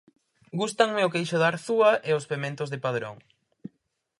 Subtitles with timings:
[0.59, 3.15] Gústanme o queixo de Arzúa e os pementos de Padrón.